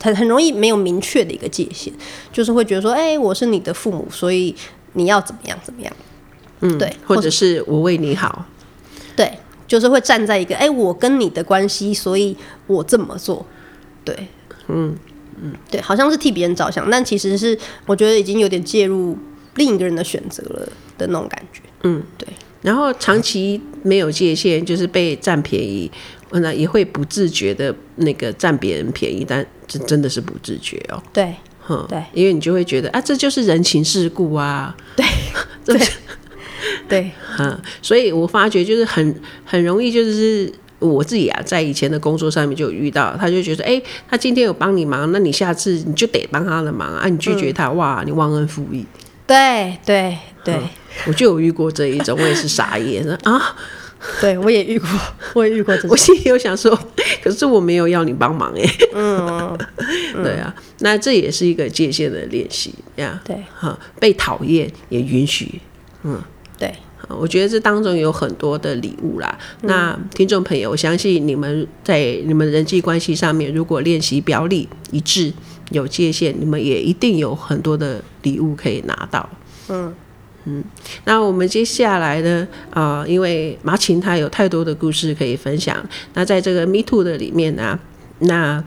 [0.00, 1.92] 很很容易没有明确的一个界限，
[2.32, 4.52] 就是会觉得说，哎、欸，我是你的父母，所以
[4.94, 5.92] 你要怎么样怎么样，
[6.60, 8.44] 嗯，对，或者是我为你好，
[9.14, 9.38] 对，
[9.68, 13.46] 就是会站在一个，哎、欸，我跟你的关系，所以我这么做，
[14.02, 14.26] 对，
[14.66, 14.96] 嗯
[15.42, 19.16] 嗯，对，好像是替别人着想，但其实是我觉得已经有点介入
[19.56, 22.28] 另一个人的选择了的那种感觉，嗯，对。
[22.62, 25.90] 然后长期没有界限，就是被占便宜，
[26.32, 31.02] 那也会不自觉的那个占别人便宜，但这真的是不自觉哦。
[31.10, 31.34] 对，
[31.70, 34.76] 嗯，对，因为你就会觉得啊，这就是人情世故啊。
[34.94, 35.06] 对，
[35.64, 35.80] 对，
[36.86, 48.84] 对， 嗯，所以我发觉就是很很容易，就是我自己啊，在以前的工作上面就有遇到，他就觉得，哎，他今天有帮你忙，那你下次你就得帮他的忙啊，你拒绝他，嗯、哇，你忘恩负义。
[49.26, 50.68] 对对对、嗯，
[51.06, 53.54] 我就有遇过这一种，我也是傻眼啊！
[54.20, 54.88] 对，我也遇过，
[55.34, 55.90] 我也遇过这种。
[55.92, 56.76] 我心里有想说，
[57.22, 58.64] 可是我没有要你帮忙哎。
[58.94, 59.58] 嗯，
[60.24, 63.20] 对啊，那这也是一个界限的练习呀。
[63.22, 65.60] 对，哈，被讨厌也允许。
[66.02, 66.39] 嗯，对，
[67.18, 69.38] 我觉得这当中有很多的礼物啦。
[69.62, 75.32] 嗯、那听众朋友，我相信你们在你们人际关系上面，如果练习表里一致。
[75.70, 79.30] 有界限，你们也一定有很多的礼物可以拿到。
[79.68, 79.94] 嗯
[80.44, 80.64] 嗯，
[81.04, 82.48] 那我们接下来呢？
[82.70, 85.76] 啊、呃，因为马琴她有太多的故事可以分享。
[86.14, 87.78] 那在这个 Me Too 的里面呢、啊，
[88.18, 88.64] 那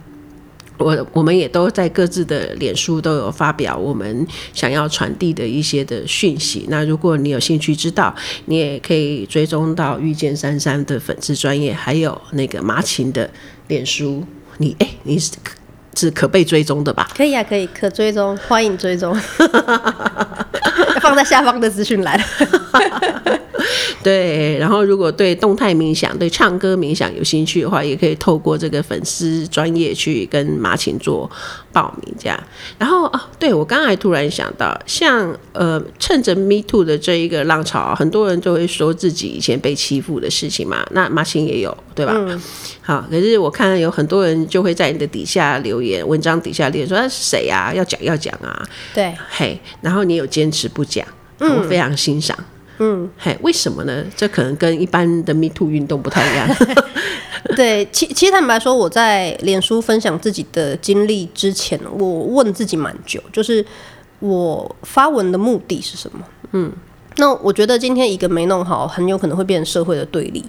[0.77, 6.65] 我我们也都在各自的脸书都有发表我们想要传递的一些的讯息。
[6.69, 8.13] 那如果你有兴趣知道，
[8.45, 13.29] 你也可以追踪到遇见珊珊的粉丝专业，还有那个麻琴的
[13.67, 14.23] 脸书。
[14.57, 15.31] 你哎，你是？
[15.95, 17.07] 是可被追踪的吧？
[17.15, 19.15] 可以啊，可以，可追踪，欢迎追踪，
[20.99, 22.19] 放在下方的资讯栏。
[24.03, 31.29] 对，然后如果对动态冥想、对唱歌冥想有兴趣的话，也可以透过这个粉丝专业去跟马琴做
[31.71, 32.37] 报名，这样。
[32.77, 40.85] 然后啊，对，我刚才突然想到，像呃，趁着 Me Too 的这一个浪潮，很多人就会说自己以前被欺负的事情嘛。
[40.91, 42.13] 那马琴也有，对吧？
[42.15, 42.41] 嗯。
[42.81, 47.73] 好，可是我看有很多人就会在你的底下留言，文章底下留言说他是谁啊？
[47.73, 48.67] 要讲要讲啊。
[48.93, 51.07] 对，嘿，然后你有坚持不讲，
[51.39, 52.37] 嗯，我非常欣赏。
[52.39, 52.45] 嗯，
[53.17, 54.03] 嘿，为什么呢？
[54.15, 56.47] 这可能跟一般的 Me Too 运动不太一样。
[57.55, 63.63] 对，其其实坦白说，我在脸书分享自己的经历之前，我问自己蛮久，就是
[64.19, 66.19] 我发文的目的是什么？
[66.51, 66.71] 嗯，
[67.17, 70.43] 那我觉得今天一个没弄好，很有可能会变成社会的对立，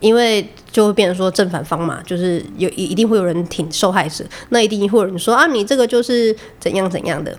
[0.00, 7.36] 因为就会变成说正反方嘛，就是有一一定会有人挺受害者，那一定会有人说啊，你这个就是怎样怎样的。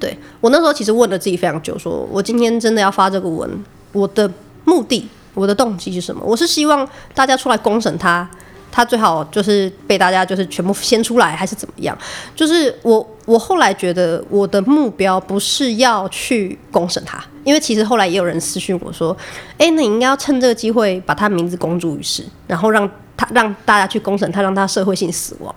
[0.00, 3.48] 对，我那时候其实问了自己非常久，说我今天真的要发这个文，
[3.92, 4.28] 我的
[4.64, 6.22] 目的、我的动机是什么？
[6.24, 8.28] 我是希望大家出来公审他，
[8.72, 11.96] 他最好就是被大家就是全部掀出来，还是怎么样？
[12.34, 19.14] 就是我我后来觉得我的目标不是要去公审他，因为其实后来也有人私讯我说，
[19.58, 25.54] 哎，那你应该要趁这个机会把他名字公诸于世，然后让他让大家去公审他，让他社会性死亡。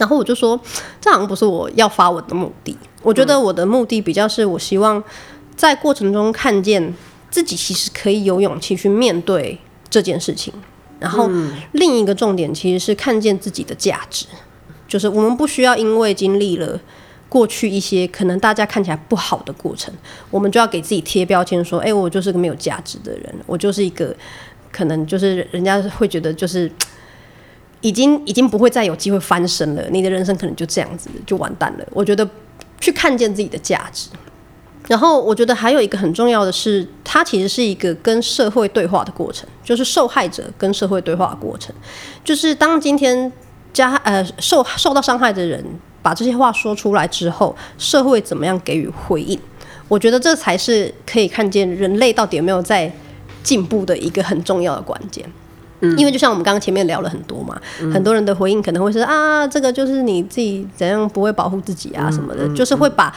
[0.00, 0.58] 然后我就说，
[1.00, 2.76] 这好像不是我要发文的目的。
[3.02, 5.02] 我觉得我的目的比较是我希望
[5.54, 6.94] 在过程中看见
[7.30, 9.58] 自己其实可以有勇气去面对
[9.88, 10.52] 这件事情。
[10.98, 11.30] 然后
[11.72, 14.26] 另一个重点其实是看见自己的价值，
[14.88, 16.78] 就是我们不需要因为经历了
[17.28, 19.94] 过去一些可能大家看起来不好的过程，
[20.30, 24.14] 我们就要给自己贴标签，说：“哎，我就是个没有价值的人，我就是一个
[24.70, 26.70] 可能就是人家会觉得就是
[27.80, 32.28] 已经已经不会再有机会翻身了，你的人生可能就这样子就完蛋了。”我觉得
[32.80, 34.08] 去看见自己的价值，
[34.88, 41.74] 然后我觉得还有一个很重要的是，它其实是一个跟社会对话的过程，就是受害者跟社会对话的过程，
[42.24, 43.32] 就是当今天
[43.72, 45.64] 加呃受受到伤害的人。
[46.02, 49.38] 把这些话说出来之后，社会怎么样给予回应？
[49.86, 52.90] 我觉得这才是可以看见人类到底有没有在
[53.42, 55.30] 进步的一个很重要的关键。
[55.80, 63.14] 嗯，因为就像我们刚刚前面聊了很多嘛，嗯，很多人的回应可能会是啊，这个就是你自己怎样不会保护自己啊什么的，嗯，就是会把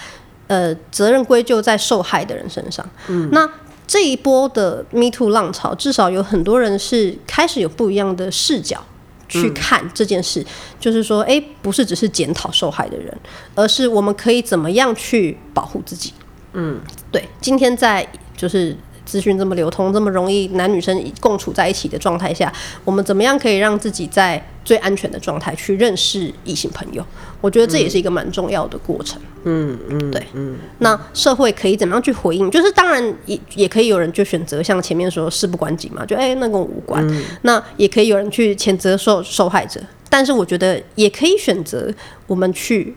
[0.48, 2.86] 呃责任归咎在受害的人身上。
[3.08, 3.50] 嗯，那
[3.86, 8.84] 这一波的 Me Too 浪潮，至少有很多人是开始有不一样的视角。
[9.30, 10.46] 去看这件事，
[10.80, 13.12] 就是说，哎，不是只是检讨受害的人，
[13.56, 16.14] 而是我们可以怎么样去保护自己。
[16.52, 16.80] 嗯，
[17.12, 17.28] 对。
[17.42, 22.52] 今天在就是资讯这么流通、这么容易男女生共处在一起的状态下，
[22.84, 27.06] 我们怎么样可以让自己在最安全的状态去认识异性朋友？
[27.42, 29.22] 我觉得这也是一个蛮重要的过程。
[29.44, 30.26] 嗯嗯，对。
[30.34, 32.50] 嗯，那社会可以怎么样去回应？
[32.50, 37.06] 就是当然也也可以有人就选择像前面说事不关己嘛，就哎、欸、那跟我无关。
[37.10, 41.94] 嗯、那也可以有人去谴责受受害者，但是我觉得也可以选择
[42.28, 42.96] 我们去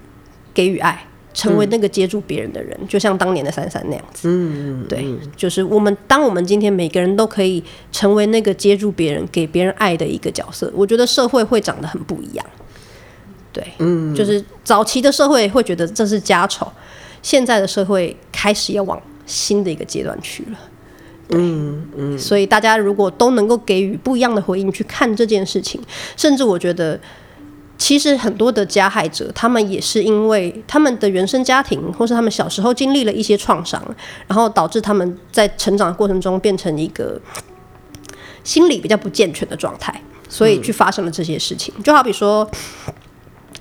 [0.55, 1.05] 给予爱。
[1.37, 4.27] 成为那个接住别人的人，嗯，就像当年的珊珊那样子。
[4.27, 5.05] 嗯嗯，对，
[5.37, 12.46] 就是我们，当我们今天每个人都可以成为那个接住别人、给别人爱的一个角色，我觉得社会会长得很不一样。
[13.53, 16.66] 对，嗯，就是早期的社会会觉得这是家丑，
[17.20, 20.59] 现在的社会开始要往新的一个阶段去了。
[21.33, 25.79] 嗯嗯，所以大家如果都能够给予不一样的回应去看这件事情，
[26.16, 26.99] 甚至我觉得。
[27.79, 33.83] 其实很多的加害者，他们也是因为他们的原生家庭，或是他们小时候经历了一些创伤，
[34.27, 37.21] 然后导致他们在成长过程中变成一个
[38.43, 41.73] 心理比较不健全的状态，所以去发生了这些事情。
[41.85, 42.51] 就好比说，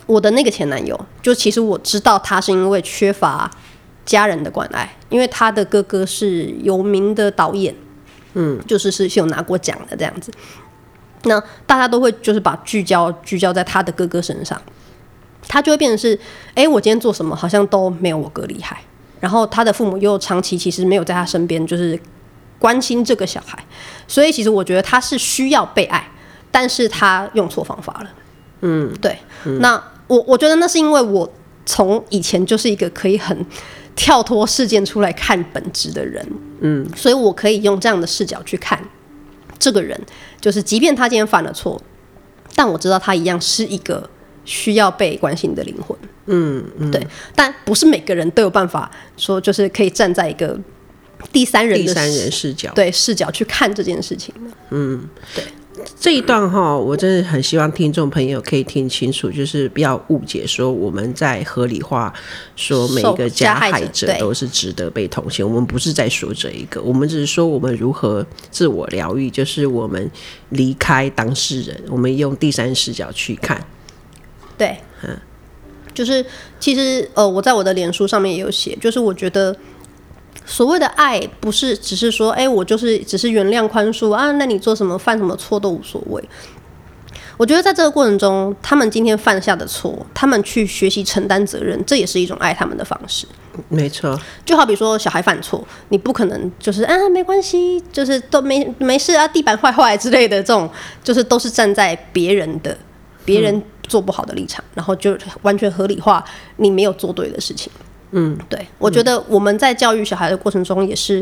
[0.05, 3.51] 我的那个前男友，就其实我知道他是因为缺乏
[4.05, 7.75] 家人的关爱，因为他的哥哥是有名的导演，
[8.35, 10.31] 嗯，就是是有拿过奖的这样子。
[11.25, 14.59] 那大家都会就是把聚焦聚焦在他的哥哥身上，
[15.47, 16.15] 他就会变成是，
[16.49, 18.79] 哎、欸，我今天做什么好像都没有我哥厉害。
[19.19, 21.99] 然后他的父母又长期其实没有在他身边，就是
[22.59, 23.57] 关心这个小孩。
[24.07, 26.07] 所以其实我觉得他是需要被爱，
[26.51, 28.09] 但是他用错方法了。
[28.61, 29.17] 嗯，对。
[29.45, 31.27] 嗯、那我我觉得那是因为我
[31.65, 33.45] 从以前就是一个可以很
[33.95, 36.23] 跳脱事件出来看本质的人。
[36.59, 38.79] 嗯，所以我可以用这样的视角去看。
[39.65, 39.99] 这个人
[40.39, 41.81] 就是，即便他今天犯了错，
[42.53, 44.07] 但我知道他一样是一个
[44.43, 45.97] 需要被关心的灵魂。
[46.27, 47.07] 嗯，嗯，对。
[47.35, 50.55] 但不是每个人都有办法说，就是可以站在一个
[51.31, 54.31] 第三人的第三人视角，对视角去看这件事情。
[54.69, 55.43] 嗯，对。
[55.99, 62.13] 这一段哈，我真的很希望听众朋友可以听清楚，就是不要误解，说我们在合理化
[62.55, 65.45] 说每一个加害者都是值得被同情。
[65.47, 70.09] 我们不是在说这一个，我们只是说我们如何自我疗愈，就是我们
[70.49, 73.65] 离开当事人，我们用第三视角去看。
[74.57, 75.17] 对，嗯，
[75.93, 76.25] 就是
[76.59, 79.55] 其实呃，我在我的脸书上面也有写，就是我觉得。
[80.45, 86.23] 所谓的爱，不是只是说，哎、欸，我就是只是原谅宽恕啊，那你做什么犯什么错都无所谓。
[87.37, 93.27] 我觉得在这个过程中，他们今天犯下的错，他们去学习承担责任，这也是一种爱他们的方式。
[93.67, 100.69] 没错，就好比说小孩犯错，你不可能就是啊没关系，就是都没没事啊，地板坏坏之类的这种，
[101.03, 102.77] 就是都是站在别人的
[103.25, 106.23] 别人做不好的立场，嗯，然后就完全合理化
[106.55, 107.69] 你没有做对的事情。
[108.17, 111.21] 嗯，对，我觉得我们在教育小孩的过程中，也是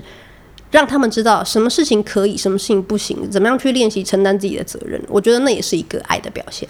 [0.70, 5.02] 让他们知道什么事情可以，什么事情不行，怎么样去练习承担自己的责任。
[5.08, 6.70] 我觉得那也是一个爱的表现。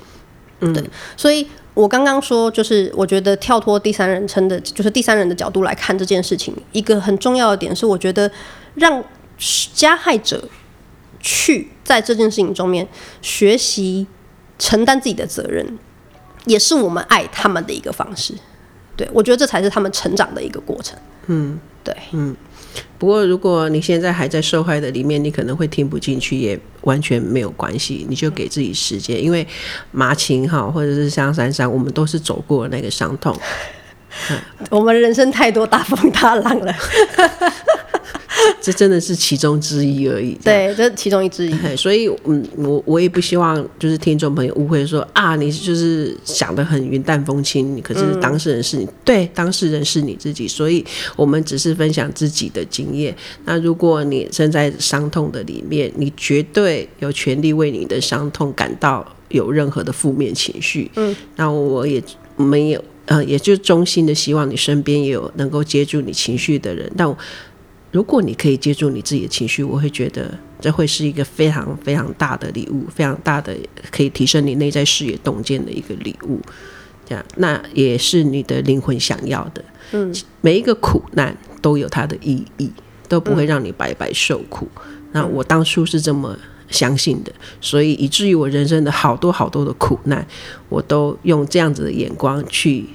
[0.62, 0.82] 嗯，对，
[1.18, 8.32] 所以我刚刚说，就是我觉得跳脱第三人称的，就是第三人的角度来看这件事情，一个很重要的点是，我觉得
[8.76, 9.04] 让
[9.74, 10.47] 加害者
[11.20, 12.88] 去在这件事情中面
[13.22, 14.08] 学习
[14.58, 15.78] 承担自己的责任，
[16.45, 18.34] 也是我们爱他们的一个方式。
[18.96, 20.98] 对，我觉得这才是他们成长的一个过程。
[21.28, 22.36] 嗯，对，嗯。
[22.98, 28.04] 不过，如果你现在还在受害的里面，你可能会听不进去，也完全没有关系。
[28.10, 29.46] 你就给自己时间，因为
[29.91, 33.38] 麻琴哈，或者是像珊珊，我们都是走过那个伤痛。
[34.72, 36.74] 我们人生太多大风大浪了。
[38.62, 40.38] 这真的是其中之一而已。
[40.44, 41.76] 对，这是其中一之一。
[41.76, 50.48] 所以，嗯，我我也不希望就是听众朋友误会说啊，你就是想的很云淡风轻，可是当事人是你，嗯、对，当事人是你自己。
[50.48, 50.86] 所以
[51.16, 53.16] 我们只是分享自己的经验。
[53.46, 60.89] 那如果你身在伤痛的里面，你绝对有权利为你的伤痛感到有任何的负面情绪。
[60.96, 62.02] 嗯，那我也
[62.36, 62.84] 没有。
[63.06, 66.89] 呃，也就衷心的希望你身边也有能够接住你情绪的人。
[66.96, 67.06] 但
[67.94, 73.56] 如果你可以接住你自己的情绪，我会觉得这会是一个非常非常大的礼物，非常大的
[73.91, 76.41] 可以提升你内在视野洞见的一个礼物。
[77.06, 79.64] 这样，那也是你的灵魂想要的。
[79.91, 82.70] 嗯，每一个苦难都有它的意义，
[83.08, 84.68] 都不会让你白白受苦。
[84.76, 86.38] 嗯，那我当初是这么。
[86.70, 87.32] 相信的，
[87.62, 90.26] 所以以至于我人生的好多好多的苦难，
[90.70, 92.88] 我都用这样子的眼光去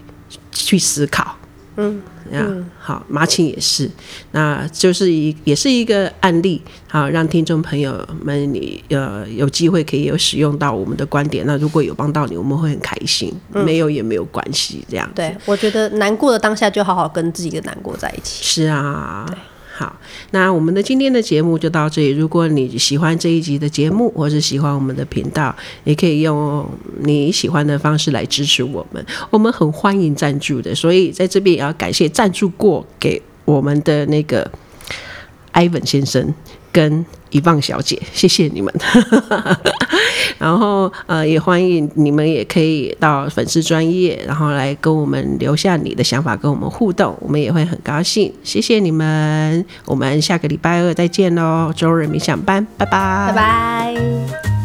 [0.51, 1.38] 去思考。
[1.80, 3.88] 嗯，嗯，好，马琴也是，
[4.32, 11.46] 那就是一也是一个案例，好，让听众朋友们你呃有机会可以有使用到我们的观点。
[11.46, 14.84] 那如果有帮到你，我们会很开心；嗯、没有也没有关系。
[14.90, 18.42] 这样，对，我觉得难过的当下就好好跟自己的难过在一起。
[18.42, 19.24] 是啊。
[19.78, 19.96] 好，
[20.32, 22.08] 那我们的今天的节目就到这里。
[22.08, 25.54] 如果你喜欢这一集的节目，或是喜欢我们的频道，
[25.84, 26.68] 也可以用
[27.02, 29.06] 你喜欢的方式来支持我们。
[29.30, 34.50] 我们很欢迎赞助的，所以在这边也要感谢赞助过给我们的那个
[35.52, 36.34] Ivan 先生
[36.72, 38.72] 跟一望小姐，谢谢你们。
[40.38, 48.32] 然后呃，也欢迎你们也可以到粉丝专业，然后来跟我们留下你的想法，跟我们互动，我们也会很高兴。
[48.44, 54.57] 谢谢你们，我们下个礼拜二再见喽，周日冥想班，拜拜，拜拜。